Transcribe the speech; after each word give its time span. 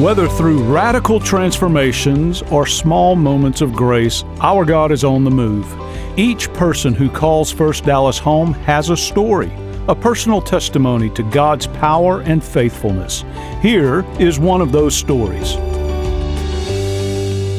Whether 0.00 0.28
through 0.28 0.64
radical 0.64 1.20
transformations 1.20 2.42
or 2.50 2.66
small 2.66 3.14
moments 3.14 3.60
of 3.60 3.72
grace, 3.72 4.24
our 4.40 4.64
God 4.64 4.90
is 4.90 5.04
on 5.04 5.22
the 5.22 5.30
move. 5.30 5.72
Each 6.18 6.52
person 6.52 6.94
who 6.94 7.08
calls 7.08 7.52
First 7.52 7.84
Dallas 7.84 8.18
home 8.18 8.54
has 8.54 8.90
a 8.90 8.96
story, 8.96 9.52
a 9.86 9.94
personal 9.94 10.42
testimony 10.42 11.10
to 11.10 11.22
God's 11.22 11.68
power 11.68 12.22
and 12.22 12.42
faithfulness. 12.42 13.24
Here 13.62 14.04
is 14.18 14.40
one 14.40 14.60
of 14.60 14.72
those 14.72 14.96
stories. 14.96 15.52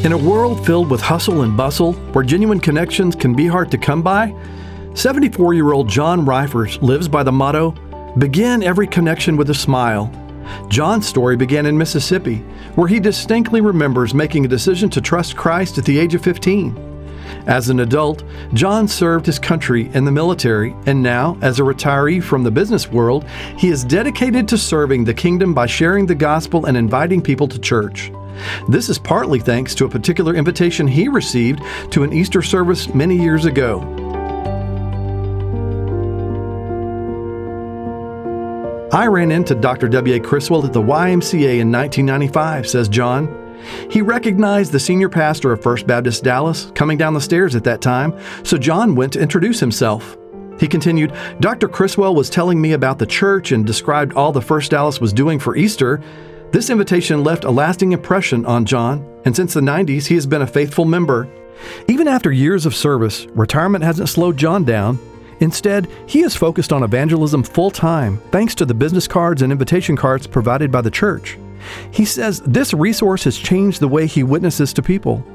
In 0.06 0.12
a 0.12 0.18
world 0.18 0.66
filled 0.66 0.92
with 0.92 1.00
hustle 1.00 1.44
and 1.44 1.56
bustle, 1.56 1.94
where 1.94 2.26
genuine 2.26 2.60
connections 2.60 3.16
can 3.16 3.34
be 3.34 3.48
hard 3.48 3.72
to 3.72 3.78
come 3.78 4.02
by, 4.02 4.36
74 4.94 5.54
year 5.54 5.72
old 5.72 5.88
John 5.88 6.26
Reifers 6.26 6.82
lives 6.82 7.08
by 7.08 7.24
the 7.24 7.32
motto 7.32 7.74
Begin 8.18 8.64
every 8.64 8.88
connection 8.88 9.36
with 9.36 9.50
a 9.50 9.54
smile. 9.54 10.10
John's 10.68 11.08
story 11.08 11.36
began 11.36 11.66
in 11.66 11.78
Mississippi, 11.78 12.38
where 12.76 12.88
he 12.88 13.00
distinctly 13.00 13.62
remembers 13.62 14.14
making 14.14 14.46
a 14.46 14.50
decision 14.50 14.90
to 14.92 15.02
trust 15.02 15.36
Christ 15.36 15.78
at 15.78 15.86
the 15.86 16.00
age 16.00 16.16
of 16.16 16.22
15. 16.24 16.94
As 17.48 17.70
an 17.70 17.80
adult, 17.80 18.24
John 18.54 18.88
served 18.88 19.26
his 19.26 19.40
country 19.40 19.90
in 19.94 20.06
the 20.06 20.12
military, 20.12 20.76
and 20.86 21.02
now, 21.02 21.38
as 21.42 21.60
a 21.60 21.64
retiree 21.64 22.22
from 22.22 22.44
the 22.44 22.52
business 22.52 22.88
world, 22.88 23.26
he 23.58 23.70
is 23.70 23.84
dedicated 23.84 24.48
to 24.48 24.58
serving 24.58 25.04
the 25.04 25.14
kingdom 25.14 25.54
by 25.54 25.66
sharing 25.66 26.06
the 26.06 26.16
gospel 26.16 26.66
and 26.66 26.76
inviting 26.76 27.22
people 27.22 27.48
to 27.48 27.60
church. 27.60 28.12
This 28.68 28.90
is 28.90 29.00
partly 29.00 29.40
thanks 29.40 29.76
to 29.76 29.86
a 29.86 29.90
particular 29.90 30.36
invitation 30.36 30.88
he 30.88 31.08
received 31.08 31.62
to 31.92 32.04
an 32.04 32.14
Easter 32.14 32.42
service 32.42 32.94
many 32.94 33.18
years 33.18 33.46
ago. 33.46 34.05
I 38.96 39.08
ran 39.08 39.30
into 39.30 39.56
Dr. 39.56 39.90
W.A. 39.90 40.22
Criswell 40.22 40.66
at 40.66 40.72
the 40.72 40.82
YMCA 40.82 41.60
in 41.60 41.70
1995, 41.70 42.66
says 42.66 42.88
John. 42.88 43.28
He 43.92 44.02
recognized 44.02 44.72
the 44.72 44.80
senior 44.80 45.10
pastor 45.10 45.52
of 45.52 45.62
First 45.62 45.86
Baptist 45.86 46.24
Dallas 46.24 46.72
coming 46.76 46.98
down 46.98 47.14
the 47.14 47.20
stairs 47.20 47.58
at 47.58 47.66
that 47.66 47.82
time, 47.82 48.18
so 48.44 48.58
John 48.58 48.96
went 48.96 49.12
to 49.12 49.20
introduce 49.20 49.60
himself. 49.60 50.16
He 50.62 50.68
continued, 50.70 51.14
Dr. 51.42 51.68
Criswell 51.68 52.16
was 52.16 52.30
telling 52.30 52.62
me 52.62 52.72
about 52.72 52.98
the 52.98 53.06
church 53.06 53.52
and 53.52 53.66
described 53.66 54.14
all 54.14 54.32
the 54.32 54.42
First 54.42 54.72
Dallas 54.72 55.02
was 55.02 55.12
doing 55.12 55.40
for 55.40 55.58
Easter. 55.58 56.02
This 56.54 56.70
invitation 56.70 57.22
left 57.22 57.44
a 57.44 57.52
lasting 57.52 57.92
impression 57.92 58.46
on 58.46 58.64
John, 58.64 59.06
and 59.26 59.36
since 59.36 59.54
the 59.54 59.60
90s, 59.60 60.08
he 60.08 60.16
has 60.16 60.26
been 60.26 60.44
a 60.44 60.48
faithful 60.48 60.86
member. 60.86 61.28
Even 61.90 62.08
after 62.08 62.32
years 62.32 62.66
of 62.66 62.74
service, 62.74 63.26
retirement 63.36 63.84
hasn't 63.84 64.08
slowed 64.08 64.38
John 64.38 64.64
down. 64.64 65.00
Instead, 65.40 65.88
he 66.08 66.22
is 66.22 66.36
focused 66.36 66.72
on 66.72 66.84
evangelism 66.84 67.44
full 67.44 67.72
time 67.72 68.18
thanks 68.32 68.56
to 68.56 68.66
the 68.66 68.74
business 68.74 69.08
cards 69.08 69.42
and 69.42 69.52
invitation 69.52 69.96
cards 69.96 70.28
provided 70.28 70.72
by 70.72 70.82
the 70.82 70.92
church. 70.92 71.38
He 71.92 72.06
says 72.06 72.42
this 72.42 72.74
resource 72.74 73.24
has 73.24 73.38
changed 73.38 73.80
the 73.80 73.88
way 73.88 74.08
he 74.08 74.24
witnesses 74.24 74.74
to 74.74 74.82
people. 74.82 75.26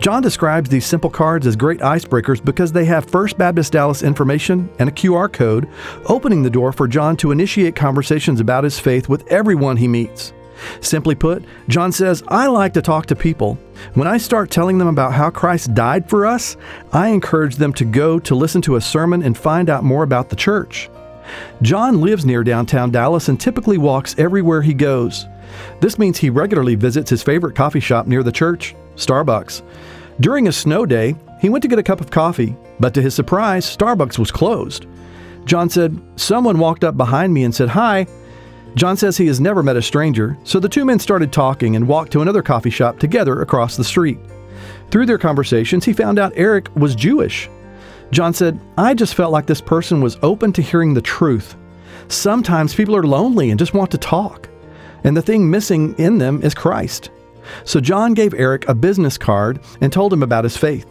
John 0.00 0.22
describes 0.22 0.68
these 0.68 0.86
simple 0.86 1.10
cards 1.10 1.46
as 1.46 1.56
great 1.56 1.80
icebreakers 1.80 2.44
because 2.44 2.72
they 2.72 2.84
have 2.86 3.04
First 3.04 3.38
Baptist 3.38 3.72
Dallas 3.72 4.02
information 4.02 4.68
and 4.78 4.88
a 4.88 4.92
QR 4.92 5.32
code, 5.32 5.68
opening 6.06 6.42
the 6.42 6.50
door 6.50 6.72
for 6.72 6.88
John 6.88 7.16
to 7.18 7.30
initiate 7.30 7.76
conversations 7.76 8.40
about 8.40 8.64
his 8.64 8.78
faith 8.80 9.08
with 9.08 9.26
everyone 9.28 9.76
he 9.76 9.88
meets. 9.88 10.32
Simply 10.80 11.14
put, 11.14 11.44
John 11.68 11.92
says, 11.92 12.22
I 12.28 12.46
like 12.46 12.72
to 12.74 12.82
talk 12.82 13.06
to 13.06 13.16
people. 13.16 13.58
When 13.94 14.06
I 14.06 14.18
start 14.18 14.50
telling 14.50 14.78
them 14.78 14.88
about 14.88 15.12
how 15.12 15.30
Christ 15.30 15.74
died 15.74 16.08
for 16.08 16.26
us, 16.26 16.56
I 16.92 17.08
encourage 17.08 17.56
them 17.56 17.72
to 17.74 17.84
go 17.84 18.18
to 18.20 18.34
listen 18.34 18.62
to 18.62 18.76
a 18.76 18.80
sermon 18.80 19.22
and 19.22 19.36
find 19.36 19.68
out 19.68 19.84
more 19.84 20.02
about 20.02 20.28
the 20.28 20.36
church. 20.36 20.88
John 21.62 22.00
lives 22.00 22.24
near 22.24 22.44
downtown 22.44 22.90
Dallas 22.90 23.28
and 23.28 23.40
typically 23.40 23.78
walks 23.78 24.18
everywhere 24.18 24.62
he 24.62 24.74
goes. 24.74 25.26
This 25.80 25.98
means 25.98 26.18
he 26.18 26.30
regularly 26.30 26.74
visits 26.74 27.10
his 27.10 27.22
favorite 27.22 27.56
coffee 27.56 27.80
shop 27.80 28.06
near 28.06 28.22
the 28.22 28.32
church, 28.32 28.74
Starbucks. 28.96 29.62
During 30.20 30.48
a 30.48 30.52
snow 30.52 30.86
day, 30.86 31.14
he 31.40 31.48
went 31.48 31.62
to 31.62 31.68
get 31.68 31.78
a 31.78 31.82
cup 31.82 32.00
of 32.00 32.10
coffee, 32.10 32.56
but 32.78 32.94
to 32.94 33.02
his 33.02 33.14
surprise, 33.14 33.64
Starbucks 33.64 34.18
was 34.18 34.30
closed. 34.30 34.86
John 35.44 35.68
said, 35.68 36.00
Someone 36.16 36.58
walked 36.58 36.84
up 36.84 36.96
behind 36.96 37.34
me 37.34 37.44
and 37.44 37.54
said, 37.54 37.68
Hi. 37.70 38.06
John 38.74 38.96
says 38.96 39.16
he 39.16 39.26
has 39.26 39.40
never 39.40 39.62
met 39.62 39.76
a 39.76 39.82
stranger, 39.82 40.38
so 40.44 40.58
the 40.58 40.68
two 40.68 40.84
men 40.84 40.98
started 40.98 41.32
talking 41.32 41.76
and 41.76 41.86
walked 41.86 42.12
to 42.12 42.22
another 42.22 42.42
coffee 42.42 42.70
shop 42.70 42.98
together 42.98 43.42
across 43.42 43.76
the 43.76 43.84
street. 43.84 44.18
Through 44.90 45.06
their 45.06 45.18
conversations, 45.18 45.84
he 45.84 45.92
found 45.92 46.18
out 46.18 46.32
Eric 46.36 46.74
was 46.74 46.94
Jewish. 46.94 47.50
John 48.10 48.32
said, 48.32 48.60
I 48.76 48.94
just 48.94 49.14
felt 49.14 49.32
like 49.32 49.46
this 49.46 49.60
person 49.60 50.00
was 50.00 50.18
open 50.22 50.52
to 50.54 50.62
hearing 50.62 50.94
the 50.94 51.02
truth. 51.02 51.56
Sometimes 52.08 52.74
people 52.74 52.96
are 52.96 53.02
lonely 53.02 53.50
and 53.50 53.58
just 53.58 53.74
want 53.74 53.90
to 53.90 53.98
talk, 53.98 54.48
and 55.04 55.16
the 55.16 55.22
thing 55.22 55.50
missing 55.50 55.94
in 55.98 56.18
them 56.18 56.42
is 56.42 56.54
Christ. 56.54 57.10
So 57.64 57.80
John 57.80 58.14
gave 58.14 58.34
Eric 58.34 58.68
a 58.68 58.74
business 58.74 59.18
card 59.18 59.60
and 59.80 59.92
told 59.92 60.12
him 60.12 60.22
about 60.22 60.44
his 60.44 60.56
faith. 60.56 60.86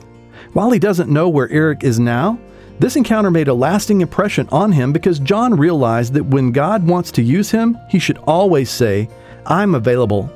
While 0.53 0.71
he 0.71 0.79
doesn't 0.79 1.09
know 1.09 1.29
where 1.29 1.49
Eric 1.49 1.83
is 1.83 1.99
now, 1.99 2.39
this 2.81 2.95
encounter 2.95 3.29
made 3.29 3.47
a 3.47 3.53
lasting 3.53 4.01
impression 4.01 4.49
on 4.51 4.71
him 4.71 4.91
because 4.91 5.19
John 5.19 5.55
realized 5.55 6.13
that 6.15 6.25
when 6.25 6.51
God 6.51 6.87
wants 6.87 7.11
to 7.11 7.21
use 7.21 7.51
him, 7.51 7.77
he 7.89 7.99
should 7.99 8.17
always 8.25 8.71
say, 8.71 9.07
I'm 9.45 9.75
available. 9.75 10.31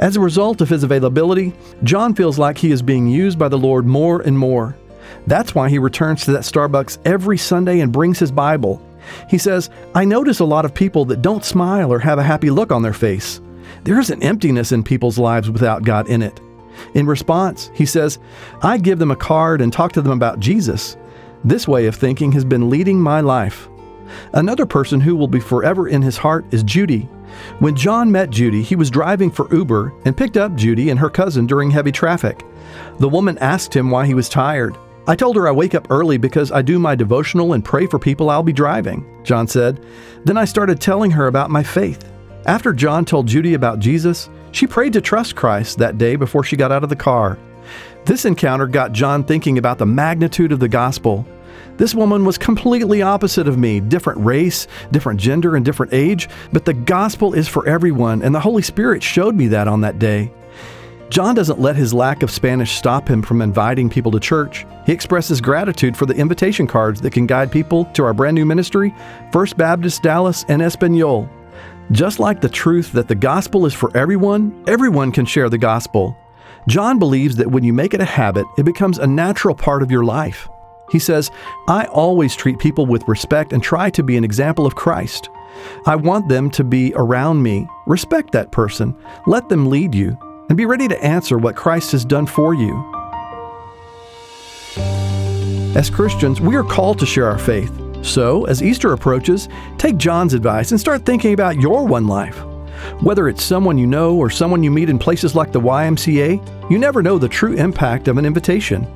As 0.00 0.16
a 0.16 0.20
result 0.20 0.60
of 0.60 0.68
his 0.68 0.82
availability, 0.82 1.52
John 1.84 2.16
feels 2.16 2.36
like 2.36 2.58
he 2.58 2.72
is 2.72 2.82
being 2.82 3.06
used 3.06 3.38
by 3.38 3.48
the 3.48 3.56
Lord 3.56 3.86
more 3.86 4.20
and 4.22 4.36
more. 4.36 4.76
That's 5.28 5.54
why 5.54 5.68
he 5.68 5.78
returns 5.78 6.24
to 6.24 6.32
that 6.32 6.42
Starbucks 6.42 6.98
every 7.04 7.38
Sunday 7.38 7.78
and 7.78 7.92
brings 7.92 8.18
his 8.18 8.32
Bible. 8.32 8.82
He 9.30 9.38
says, 9.38 9.70
I 9.94 10.04
notice 10.04 10.40
a 10.40 10.44
lot 10.44 10.64
of 10.64 10.74
people 10.74 11.04
that 11.06 11.22
don't 11.22 11.44
smile 11.44 11.92
or 11.92 12.00
have 12.00 12.18
a 12.18 12.24
happy 12.24 12.50
look 12.50 12.72
on 12.72 12.82
their 12.82 12.92
face. 12.92 13.40
There 13.84 14.00
is 14.00 14.10
an 14.10 14.22
emptiness 14.22 14.72
in 14.72 14.82
people's 14.82 15.16
lives 15.16 15.48
without 15.48 15.84
God 15.84 16.08
in 16.08 16.22
it. 16.22 16.40
In 16.94 17.06
response, 17.06 17.70
he 17.72 17.86
says, 17.86 18.18
I 18.62 18.78
give 18.78 18.98
them 18.98 19.12
a 19.12 19.16
card 19.16 19.60
and 19.60 19.72
talk 19.72 19.92
to 19.92 20.02
them 20.02 20.12
about 20.12 20.40
Jesus. 20.40 20.96
This 21.44 21.68
way 21.68 21.86
of 21.86 21.96
thinking 21.96 22.32
has 22.32 22.44
been 22.44 22.70
leading 22.70 23.00
my 23.00 23.20
life. 23.20 23.68
Another 24.32 24.66
person 24.66 25.00
who 25.00 25.16
will 25.16 25.28
be 25.28 25.40
forever 25.40 25.88
in 25.88 26.02
his 26.02 26.16
heart 26.16 26.46
is 26.50 26.62
Judy. 26.62 27.02
When 27.58 27.76
John 27.76 28.10
met 28.10 28.30
Judy, 28.30 28.62
he 28.62 28.76
was 28.76 28.90
driving 28.90 29.30
for 29.30 29.52
Uber 29.54 29.92
and 30.04 30.16
picked 30.16 30.36
up 30.36 30.54
Judy 30.54 30.90
and 30.90 30.98
her 30.98 31.10
cousin 31.10 31.46
during 31.46 31.70
heavy 31.70 31.92
traffic. 31.92 32.44
The 32.98 33.08
woman 33.08 33.38
asked 33.38 33.74
him 33.74 33.90
why 33.90 34.06
he 34.06 34.14
was 34.14 34.28
tired. 34.28 34.76
I 35.06 35.16
told 35.16 35.36
her 35.36 35.48
I 35.48 35.52
wake 35.52 35.74
up 35.74 35.86
early 35.90 36.18
because 36.18 36.52
I 36.52 36.62
do 36.62 36.78
my 36.78 36.94
devotional 36.94 37.54
and 37.54 37.64
pray 37.64 37.86
for 37.86 37.98
people 37.98 38.28
I'll 38.28 38.42
be 38.42 38.52
driving, 38.52 39.06
John 39.24 39.46
said. 39.46 39.84
Then 40.24 40.36
I 40.36 40.44
started 40.44 40.80
telling 40.80 41.10
her 41.12 41.26
about 41.26 41.50
my 41.50 41.62
faith. 41.62 42.10
After 42.46 42.72
John 42.72 43.04
told 43.04 43.26
Judy 43.26 43.54
about 43.54 43.78
Jesus, 43.78 44.28
she 44.52 44.66
prayed 44.66 44.92
to 44.94 45.00
trust 45.00 45.36
Christ 45.36 45.78
that 45.78 45.98
day 45.98 46.16
before 46.16 46.44
she 46.44 46.56
got 46.56 46.72
out 46.72 46.82
of 46.82 46.88
the 46.88 46.96
car. 46.96 47.38
This 48.08 48.24
encounter 48.24 48.66
got 48.66 48.92
John 48.92 49.22
thinking 49.22 49.58
about 49.58 49.76
the 49.76 49.84
magnitude 49.84 50.50
of 50.50 50.60
the 50.60 50.68
gospel. 50.68 51.26
This 51.76 51.94
woman 51.94 52.24
was 52.24 52.38
completely 52.38 53.02
opposite 53.02 53.46
of 53.46 53.58
me, 53.58 53.80
different 53.80 54.24
race, 54.24 54.66
different 54.90 55.20
gender, 55.20 55.56
and 55.56 55.62
different 55.62 55.92
age, 55.92 56.26
but 56.50 56.64
the 56.64 56.72
gospel 56.72 57.34
is 57.34 57.48
for 57.48 57.68
everyone, 57.68 58.22
and 58.22 58.34
the 58.34 58.40
Holy 58.40 58.62
Spirit 58.62 59.02
showed 59.02 59.34
me 59.34 59.46
that 59.48 59.68
on 59.68 59.82
that 59.82 59.98
day. 59.98 60.32
John 61.10 61.34
doesn't 61.34 61.60
let 61.60 61.76
his 61.76 61.92
lack 61.92 62.22
of 62.22 62.30
Spanish 62.30 62.76
stop 62.76 63.06
him 63.06 63.20
from 63.20 63.42
inviting 63.42 63.90
people 63.90 64.12
to 64.12 64.20
church. 64.20 64.64
He 64.86 64.92
expresses 64.92 65.42
gratitude 65.42 65.94
for 65.94 66.06
the 66.06 66.16
invitation 66.16 66.66
cards 66.66 67.02
that 67.02 67.12
can 67.12 67.26
guide 67.26 67.52
people 67.52 67.84
to 67.92 68.04
our 68.04 68.14
brand 68.14 68.36
new 68.36 68.46
ministry, 68.46 68.94
First 69.32 69.58
Baptist 69.58 70.02
Dallas 70.02 70.46
and 70.48 70.62
Espanol. 70.62 71.28
Just 71.92 72.20
like 72.20 72.40
the 72.40 72.48
truth 72.48 72.90
that 72.92 73.06
the 73.06 73.14
gospel 73.14 73.66
is 73.66 73.74
for 73.74 73.94
everyone, 73.94 74.64
everyone 74.66 75.12
can 75.12 75.26
share 75.26 75.50
the 75.50 75.58
gospel. 75.58 76.16
John 76.68 76.98
believes 76.98 77.36
that 77.36 77.50
when 77.50 77.64
you 77.64 77.72
make 77.72 77.94
it 77.94 78.00
a 78.02 78.04
habit, 78.04 78.44
it 78.58 78.64
becomes 78.64 78.98
a 78.98 79.06
natural 79.06 79.54
part 79.54 79.82
of 79.82 79.90
your 79.90 80.04
life. 80.04 80.50
He 80.90 80.98
says, 80.98 81.30
I 81.66 81.86
always 81.86 82.36
treat 82.36 82.58
people 82.58 82.84
with 82.84 83.08
respect 83.08 83.54
and 83.54 83.62
try 83.62 83.88
to 83.88 84.02
be 84.02 84.18
an 84.18 84.24
example 84.24 84.66
of 84.66 84.74
Christ. 84.74 85.30
I 85.86 85.96
want 85.96 86.28
them 86.28 86.50
to 86.50 86.64
be 86.64 86.92
around 86.94 87.42
me. 87.42 87.66
Respect 87.86 88.32
that 88.32 88.52
person. 88.52 88.94
Let 89.26 89.48
them 89.48 89.70
lead 89.70 89.94
you. 89.94 90.18
And 90.50 90.58
be 90.58 90.66
ready 90.66 90.88
to 90.88 91.02
answer 91.02 91.38
what 91.38 91.56
Christ 91.56 91.92
has 91.92 92.04
done 92.04 92.26
for 92.26 92.52
you. 92.52 92.74
As 95.74 95.88
Christians, 95.88 96.38
we 96.38 96.54
are 96.54 96.64
called 96.64 96.98
to 96.98 97.06
share 97.06 97.28
our 97.30 97.38
faith. 97.38 97.72
So, 98.04 98.44
as 98.44 98.62
Easter 98.62 98.92
approaches, 98.92 99.48
take 99.78 99.96
John's 99.96 100.34
advice 100.34 100.70
and 100.70 100.78
start 100.78 101.06
thinking 101.06 101.32
about 101.32 101.56
your 101.56 101.86
one 101.86 102.06
life. 102.06 102.42
Whether 103.00 103.28
it's 103.28 103.44
someone 103.44 103.78
you 103.78 103.86
know 103.86 104.16
or 104.16 104.28
someone 104.28 104.64
you 104.64 104.72
meet 104.72 104.90
in 104.90 104.98
places 104.98 105.36
like 105.36 105.52
the 105.52 105.60
YMCA, 105.60 106.68
you 106.68 106.78
never 106.78 107.00
know 107.00 107.16
the 107.16 107.28
true 107.28 107.52
impact 107.52 108.08
of 108.08 108.18
an 108.18 108.26
invitation. 108.26 108.88